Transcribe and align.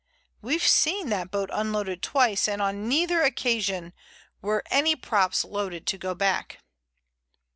We've 0.41 0.65
seen 0.67 1.09
that 1.09 1.29
boat 1.29 1.51
unloaded 1.53 2.01
twice, 2.01 2.47
and 2.47 2.59
on 2.59 2.89
neither 2.89 3.21
occasion 3.21 3.93
were 4.41 4.63
any 4.71 4.95
props 4.95 5.43
loaded 5.45 5.85
to 5.85 5.97
go 5.99 6.15
back." 6.15 6.57